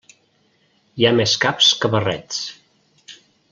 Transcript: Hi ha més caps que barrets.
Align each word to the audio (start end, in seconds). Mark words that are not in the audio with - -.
Hi 1.01 1.05
ha 1.05 1.11
més 1.19 1.35
caps 1.45 1.69
que 1.83 1.93
barrets. 1.97 2.43